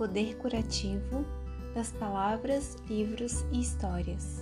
[0.00, 1.26] poder curativo
[1.74, 4.40] das palavras, livros e histórias.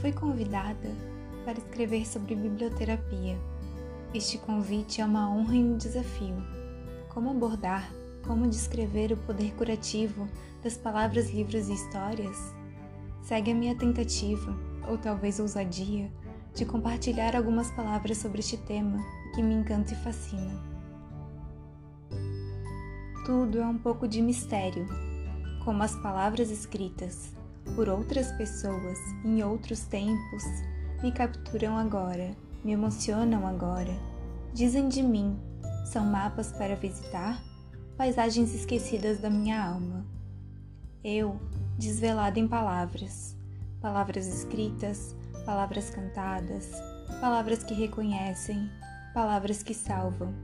[0.00, 0.88] Fui convidada
[1.44, 3.36] para escrever sobre biblioterapia.
[4.14, 6.36] Este convite é uma honra e um desafio.
[7.08, 7.92] Como abordar,
[8.24, 10.28] como descrever o poder curativo
[10.62, 12.54] das palavras, livros e histórias?
[13.20, 14.56] Segue a minha tentativa,
[14.88, 16.08] ou talvez ousadia,
[16.54, 19.04] de compartilhar algumas palavras sobre este tema
[19.34, 20.71] que me encanta e fascina.
[23.24, 24.84] Tudo é um pouco de mistério,
[25.64, 27.32] como as palavras escritas
[27.76, 30.42] por outras pessoas em outros tempos
[31.00, 33.96] me capturam agora, me emocionam agora.
[34.52, 35.38] Dizem de mim,
[35.86, 37.40] são mapas para visitar,
[37.96, 40.04] paisagens esquecidas da minha alma.
[41.04, 41.40] Eu,
[41.78, 43.36] desvelada em palavras,
[43.80, 45.14] palavras escritas,
[45.46, 46.72] palavras cantadas,
[47.20, 48.68] palavras que reconhecem,
[49.14, 50.34] palavras que salvam,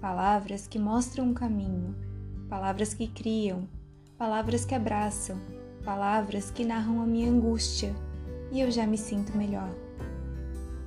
[0.00, 2.13] palavras que mostram um caminho
[2.48, 3.68] palavras que criam,
[4.18, 5.40] palavras que abraçam,
[5.84, 7.94] palavras que narram a minha angústia
[8.52, 9.70] e eu já me sinto melhor.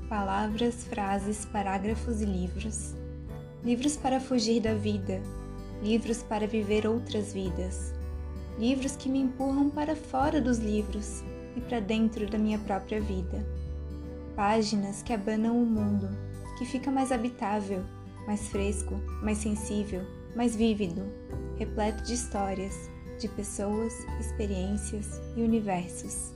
[0.08, 2.96] Palavras, frases, parágrafos e livros.
[3.64, 5.22] Livros para fugir da vida,
[5.84, 7.94] livros para viver outras vidas.
[8.58, 11.24] Livros que me empurram para fora dos livros
[11.56, 13.46] e para dentro da minha própria vida.
[14.36, 16.08] Páginas que abanam o mundo,
[16.58, 17.84] que fica mais habitável,
[18.26, 20.02] mais fresco, mais sensível,
[20.36, 21.04] mais vívido,
[21.58, 26.32] repleto de histórias, de pessoas, experiências e universos.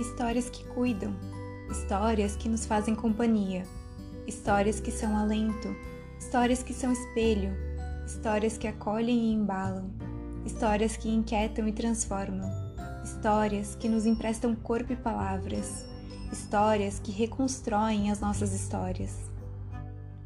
[0.00, 1.14] Histórias que cuidam,
[1.70, 3.64] histórias que nos fazem companhia,
[4.26, 5.74] histórias que são alento,
[6.18, 7.52] histórias que são espelho,
[8.04, 9.90] histórias que acolhem e embalam,
[10.44, 12.50] histórias que inquietam e transformam,
[13.04, 15.86] histórias que nos emprestam corpo e palavras,
[16.32, 19.30] histórias que reconstroem as nossas histórias.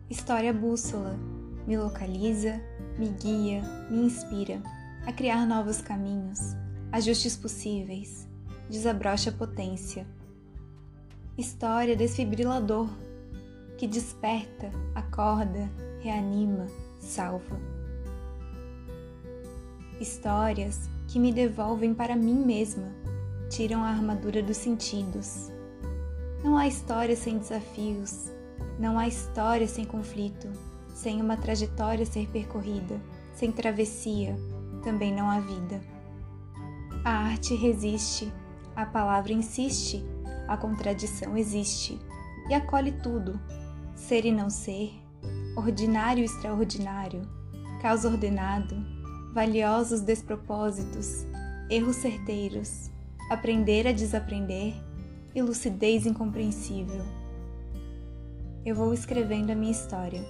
[0.08, 1.18] História bússola
[1.67, 2.61] me localiza,
[2.97, 4.62] me guia, me inspira
[5.06, 6.56] a criar novos caminhos,
[6.93, 8.28] ajustes possíveis,
[8.69, 10.06] desabrocha potência.
[11.37, 12.88] História desfibrilador
[13.76, 15.69] que desperta, acorda,
[16.00, 16.66] reanima,
[16.99, 17.60] salva.
[20.00, 22.88] Histórias que me devolvem para mim mesma,
[23.50, 25.50] tiram a armadura dos sentidos.
[26.43, 28.31] Não há história sem desafios,
[28.78, 30.49] não há história sem conflito,
[30.96, 32.98] sem uma trajetória ser percorrida,
[33.34, 34.34] sem travessia,
[34.82, 35.78] também não há vida.
[37.04, 38.32] A arte resiste,
[38.74, 40.02] a palavra insiste,
[40.48, 41.98] a contradição existe
[42.48, 43.38] e acolhe tudo,
[43.94, 44.90] ser e não ser,
[45.54, 47.28] ordinário e extraordinário,
[47.82, 48.74] caos ordenado,
[49.34, 51.26] valiosos despropósitos,
[51.68, 52.90] erros certeiros,
[53.30, 54.74] aprender a desaprender
[55.34, 57.04] e lucidez incompreensível.
[58.64, 60.24] Eu vou escrevendo a minha história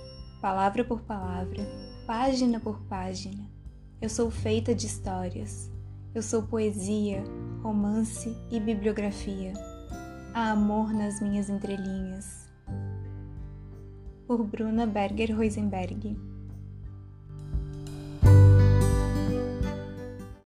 [0.47, 1.67] palavra por palavra,
[2.07, 3.51] página por página.
[4.01, 5.69] Eu sou feita de histórias.
[6.15, 7.25] Eu sou poesia,
[7.65, 9.53] romance e bibliografia.
[10.33, 12.49] Há amor nas minhas entrelinhas.
[14.25, 16.17] Por Bruna Berger Rosenberg